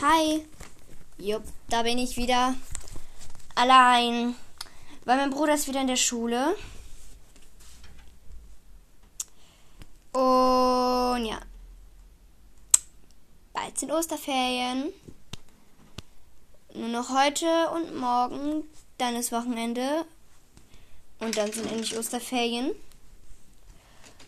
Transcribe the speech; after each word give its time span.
Hi. 0.00 0.44
Jupp, 1.18 1.42
da 1.68 1.82
bin 1.82 1.98
ich 1.98 2.16
wieder. 2.16 2.54
Allein. 3.56 4.36
Weil 5.04 5.16
mein 5.16 5.30
Bruder 5.30 5.54
ist 5.54 5.66
wieder 5.66 5.80
in 5.80 5.88
der 5.88 5.96
Schule. 5.96 6.54
Und 10.12 11.24
ja. 11.24 11.40
Bald 13.52 13.76
sind 13.76 13.90
Osterferien. 13.90 14.92
Nur 16.74 16.88
noch 16.90 17.10
heute 17.10 17.70
und 17.74 17.96
morgen. 17.96 18.62
Dann 18.98 19.16
ist 19.16 19.32
Wochenende. 19.32 20.04
Und 21.18 21.36
dann 21.36 21.50
sind 21.50 21.72
endlich 21.72 21.98
Osterferien. 21.98 22.70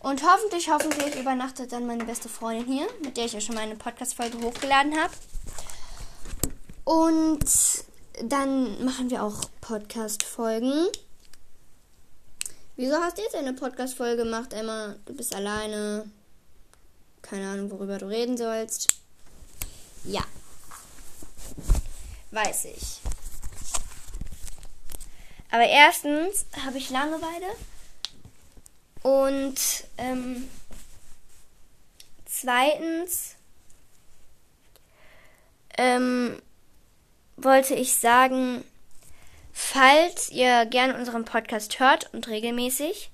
Und 0.01 0.25
hoffentlich, 0.25 0.69
hoffentlich 0.69 1.15
übernachtet 1.15 1.71
dann 1.71 1.87
meine 1.87 2.05
beste 2.05 2.29
Freundin 2.29 2.67
hier, 2.67 2.89
mit 3.05 3.17
der 3.17 3.27
ich 3.27 3.35
ja 3.35 3.41
schon 3.41 3.55
meine 3.55 3.77
Podcast-Folge 3.77 4.41
hochgeladen 4.41 5.01
habe. 5.01 5.13
Und 6.91 7.45
dann 8.25 8.85
machen 8.85 9.11
wir 9.11 9.23
auch 9.23 9.45
Podcast-Folgen. 9.61 10.89
Wieso 12.75 12.97
hast 12.97 13.17
du 13.17 13.23
jetzt 13.23 13.37
eine 13.37 13.53
Podcast-Folge 13.53 14.25
gemacht, 14.25 14.53
Emma? 14.53 14.97
Du 15.07 15.15
bist 15.15 15.33
alleine. 15.33 16.11
Keine 17.23 17.49
Ahnung, 17.49 17.71
worüber 17.71 17.97
du 17.99 18.09
reden 18.09 18.37
sollst. 18.37 18.89
Ja. 20.03 20.25
Weiß 22.33 22.65
ich. 22.65 22.99
Aber 25.53 25.69
erstens 25.69 26.45
habe 26.67 26.79
ich 26.79 26.91
Langeweile. 26.91 27.55
Und 29.05 29.61
ähm, 29.97 30.51
zweitens 32.27 33.37
ähm, 35.79 36.43
wollte 37.43 37.75
ich 37.75 37.95
sagen, 37.95 38.65
falls 39.53 40.31
ihr 40.31 40.67
gerne 40.67 40.97
unseren 40.97 41.25
Podcast 41.25 41.81
hört 41.81 42.13
und 42.13 42.29
regelmäßig 42.29 43.11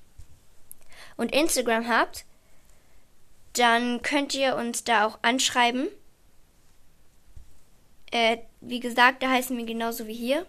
und 1.17 1.33
Instagram 1.33 1.87
habt, 1.87 2.25
dann 3.53 4.01
könnt 4.01 4.33
ihr 4.33 4.55
uns 4.55 4.83
da 4.83 5.05
auch 5.05 5.19
anschreiben. 5.21 5.87
Äh, 8.11 8.37
wie 8.61 8.79
gesagt, 8.79 9.23
da 9.23 9.29
heißen 9.29 9.57
wir 9.57 9.65
genauso 9.65 10.07
wie 10.07 10.13
hier. 10.13 10.45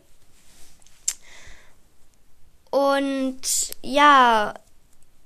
Und 2.71 3.41
ja, 3.83 4.55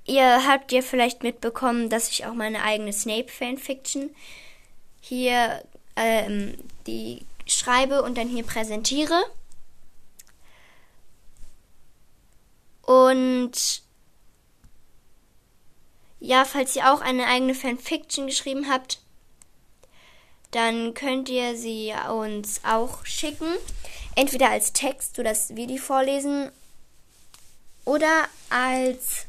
ihr 0.05 0.47
habt 0.47 0.71
ihr 0.73 0.83
vielleicht 0.83 1.23
mitbekommen, 1.23 1.89
dass 1.91 2.09
ich 2.09 2.25
auch 2.25 2.35
meine 2.35 2.63
eigene 2.63 2.93
Snape-Fanfiction 2.93 4.11
hier 5.01 5.63
ähm, 5.97 6.57
die 6.87 7.23
schreibe 7.47 8.03
und 8.03 8.17
dann 8.17 8.29
hier 8.29 8.45
präsentiere. 8.45 9.23
Und 12.83 13.83
ja, 16.21 16.45
falls 16.45 16.77
ihr 16.77 16.93
auch 16.93 17.01
eine 17.01 17.27
eigene 17.27 17.55
Fanfiction 17.55 18.27
geschrieben 18.27 18.69
habt, 18.69 19.01
dann 20.53 20.95
könnt 20.95 21.29
ihr 21.29 21.57
sie 21.57 21.95
uns 22.11 22.61
auch 22.65 23.05
schicken. 23.05 23.53
Entweder 24.15 24.51
als 24.51 24.73
Text, 24.73 25.17
so 25.17 25.23
dass 25.23 25.57
wir 25.57 25.67
die 25.67 25.79
vorlesen, 25.79 26.53
oder 27.85 28.29
als 28.51 29.27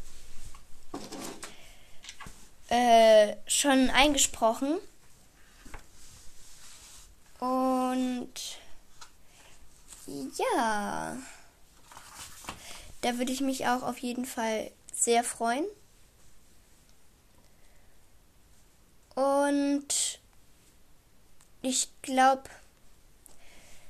äh, 2.68 3.36
schon 3.48 3.90
eingesprochen. 3.90 4.78
Und 7.44 8.34
ja, 10.08 11.18
da 13.02 13.18
würde 13.18 13.34
ich 13.34 13.42
mich 13.42 13.68
auch 13.68 13.82
auf 13.84 13.98
jeden 13.98 14.24
Fall 14.24 14.72
sehr 14.94 15.26
freuen. 15.26 15.66
Und 19.16 20.22
ich 21.62 21.90
glaube, 22.02 22.44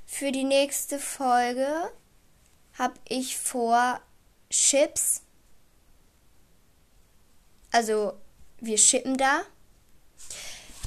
für 0.07 0.31
die 0.31 0.45
nächste 0.45 0.97
Folge 0.97 1.91
habe 2.79 2.95
ich 3.07 3.37
vor 3.37 4.01
Chips. 4.49 5.21
Also, 7.71 8.19
wir 8.57 8.79
schippen 8.79 9.15
da. 9.15 9.43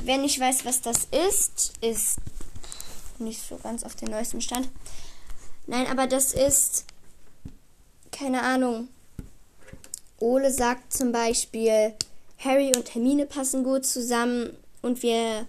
Wer 0.03 0.19
nicht 0.19 0.41
weiß, 0.41 0.65
was 0.65 0.83
das 0.83 1.05
ist, 1.05 1.75
ist 1.81 2.19
nicht 3.19 3.43
so 3.43 3.57
ganz 3.57 3.85
auf 3.85 3.95
den 3.95 4.11
neuesten 4.11 4.41
Stand. 4.41 4.69
Nein, 5.67 5.87
aber 5.87 6.07
das 6.07 6.33
ist, 6.33 6.85
keine 8.13 8.43
Ahnung. 8.43 8.89
Ole 10.19 10.51
sagt 10.53 10.93
zum 10.93 11.13
Beispiel, 11.13 11.95
Harry 12.39 12.73
und 12.77 12.95
Hermine 12.95 13.27
passen 13.27 13.65
gut 13.65 13.85
zusammen 13.85 14.57
und 14.83 15.03
wir 15.03 15.47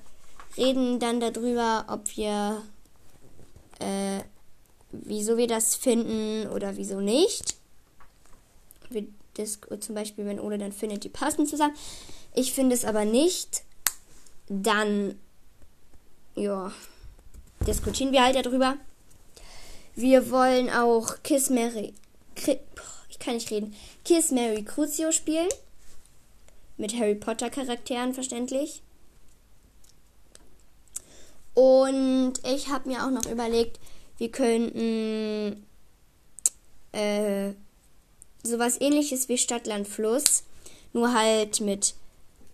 reden 0.58 1.00
dann 1.00 1.20
darüber, 1.20 1.86
ob 1.88 2.18
wir, 2.18 2.64
äh, 3.80 4.20
wieso 4.92 5.38
wir 5.38 5.48
das 5.48 5.76
finden 5.76 6.50
oder 6.50 6.78
wieso 6.78 7.00
nicht. 7.00 7.56
Wir 8.90 9.06
zum 9.80 9.94
Beispiel, 9.94 10.26
wenn 10.26 10.40
Ole 10.40 10.58
dann 10.58 10.72
findet, 10.72 11.04
die 11.04 11.10
passen 11.10 11.46
zusammen. 11.46 11.76
Ich 12.34 12.54
finde 12.54 12.74
es 12.74 12.86
aber 12.86 13.06
nicht. 13.06 13.64
Dann, 14.50 15.20
ja, 16.36 16.72
diskutieren 17.68 18.12
wir 18.12 18.24
halt 18.24 18.36
darüber. 18.36 18.78
Wir 19.96 20.32
wollen 20.32 20.70
auch 20.70 21.24
Kiss 21.24 21.50
Mary. 21.50 21.94
Ich 23.10 23.20
kann 23.20 23.36
nicht 23.36 23.52
reden. 23.52 23.76
Kiss 24.06 24.32
Mary 24.32 24.64
Crucio 24.64 25.12
spielen. 25.12 25.50
Mit 26.78 26.96
Harry 26.96 27.16
Potter 27.16 27.50
Charakteren 27.50 28.14
verständlich. 28.14 28.82
Und 31.56 32.34
ich 32.46 32.70
habe 32.70 32.88
mir 32.88 33.04
auch 33.04 33.10
noch 33.10 33.26
überlegt, 33.26 33.80
wir 34.20 34.30
könnten 34.30 35.66
äh, 36.92 37.54
sowas 38.44 38.80
ähnliches 38.80 39.28
wie 39.30 39.40
Stadtland 39.40 39.88
Fluss, 39.88 40.44
nur 40.94 41.14
halt 41.14 41.60
mit 41.60 41.96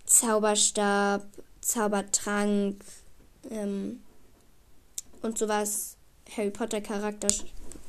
Zauberstab, 0.06 1.26
Zaubertrank, 1.60 2.82
ähm, 3.50 4.02
und 5.24 5.38
sowas. 5.38 5.98
Harry 6.38 6.52
Potter 6.52 6.82
Charakter 6.82 7.28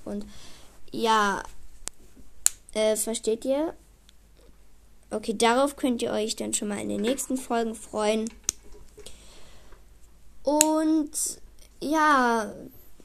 und 0.05 0.27
ja, 0.91 1.43
äh, 2.73 2.97
versteht 2.97 3.45
ihr? 3.45 3.75
Okay, 5.11 5.35
darauf 5.37 5.77
könnt 5.77 6.03
ihr 6.03 6.11
euch 6.11 6.37
dann 6.37 6.55
schon 6.55 6.69
mal 6.69 6.81
in 6.81 6.89
den 6.89 7.01
nächsten 7.01 7.37
Folgen 7.37 7.75
freuen. 7.75 8.29
Und 10.43 11.11
ja, 11.81 12.53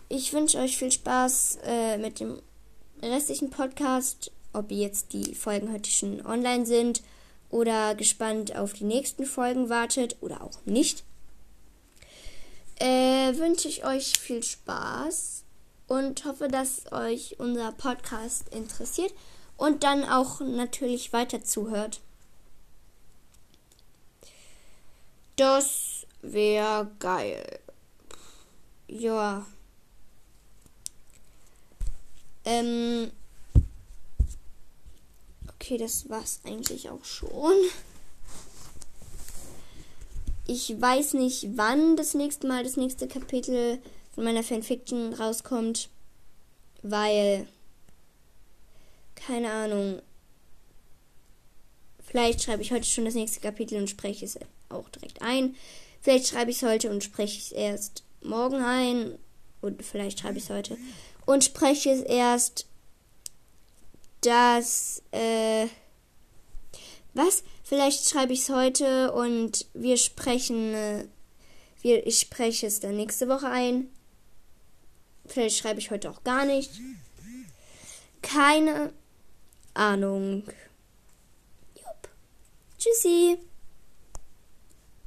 ich 0.10 0.34
wünsche 0.34 0.58
euch 0.58 0.78
viel 0.78 0.92
Spaß 0.92 1.60
äh, 1.64 1.98
mit 1.98 2.20
dem 2.20 2.42
restlichen 3.02 3.50
Podcast, 3.50 4.32
ob 4.54 4.72
jetzt 4.72 5.14
die 5.14 5.36
Folgen 5.36 5.72
heute 5.72 5.90
schon 5.90 6.26
online 6.26 6.66
sind 6.66 7.02
oder 7.50 7.96
gespannt 7.96 8.56
auf 8.56 8.74
die 8.74 8.84
nächsten 8.84 9.26
Folgen 9.26 9.70
wartet 9.70 10.18
oder 10.22 10.44
auch 10.44 10.66
nicht 10.66 11.04
äh, 12.80 13.38
wünsche 13.38 13.68
ich 13.68 13.86
euch 13.86 14.18
viel 14.20 14.42
Spaß 14.42 15.44
und 15.88 16.24
hoffe, 16.26 16.48
dass 16.48 16.92
euch 16.92 17.40
unser 17.40 17.72
Podcast 17.74 18.50
interessiert 18.50 19.14
und 19.58 19.84
dann 19.84 20.06
auch 20.06 20.40
natürlich 20.40 21.12
weiter 21.14 21.44
zuhört. 21.44 22.00
Das 25.36 26.06
wäre 26.22 26.90
geil. 27.00 27.60
Ja. 28.88 29.46
Ähm. 32.46 33.12
Okay, 35.56 35.78
das 35.78 36.10
war's 36.10 36.40
eigentlich 36.46 36.90
auch 36.90 37.04
schon. 37.04 37.54
Ich 40.52 40.82
weiß 40.82 41.14
nicht, 41.14 41.46
wann 41.58 41.96
das 41.96 42.16
nächste 42.16 42.48
Mal 42.48 42.64
das 42.64 42.76
nächste 42.76 43.08
Kapitel 43.08 43.78
von 44.16 44.24
meiner 44.24 44.42
Fanfiction 44.42 45.14
rauskommt, 45.14 45.90
weil 46.82 47.48
keine 49.14 49.52
Ahnung. 49.52 50.02
Vielleicht 52.04 52.42
schreibe 52.42 52.64
ich 52.64 52.72
heute 52.72 52.86
schon 52.88 53.06
das 53.06 53.14
nächste 53.14 53.42
Kapitel 53.42 53.78
und 53.80 53.92
spreche 53.92 54.26
es 54.26 54.40
auch 54.70 54.90
direkt 54.90 55.22
ein. 55.22 55.56
Vielleicht 56.02 56.30
schreibe 56.30 56.50
ich 56.50 56.58
es 56.58 56.68
heute 56.68 56.90
und 56.90 57.04
spreche 57.04 57.40
es 57.40 57.52
erst 57.52 58.04
morgen 58.24 58.64
ein. 58.64 59.20
Und 59.62 59.86
vielleicht 59.86 60.22
schreibe 60.22 60.40
ich 60.40 60.46
es 60.46 60.50
heute 60.50 60.80
und 61.28 61.44
spreche 61.44 61.92
es 61.92 62.02
erst, 62.02 62.66
dass 64.22 65.04
äh, 65.12 65.68
was? 67.14 67.44
Vielleicht 67.64 68.10
schreibe 68.10 68.34
ich 68.34 68.42
es 68.42 68.50
heute 68.50 69.12
und 69.12 69.66
wir 69.74 69.98
sprechen, 69.98 70.74
äh, 70.74 71.06
Ich 71.82 72.20
spreche 72.20 72.68
es 72.68 72.80
dann 72.80 72.98
nächste 72.98 73.30
Woche 73.30 73.48
ein. 73.48 73.90
Vielleicht 75.26 75.58
schreibe 75.58 75.80
ich 75.80 75.92
heute 75.92 76.10
auch 76.10 76.24
gar 76.24 76.46
nicht. 76.46 76.72
Keine 78.22 78.92
Ahnung. 79.74 80.44
Jupp. 81.76 82.10
Tschüssi. 82.78 83.38